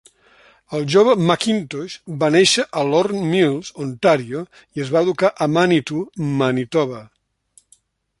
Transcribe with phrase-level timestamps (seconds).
[0.77, 4.41] El jove McIntosh va néixer a Lorne Mills, Ontario,
[4.79, 6.03] i es va educar a Manitou,
[6.41, 7.03] Manitoba.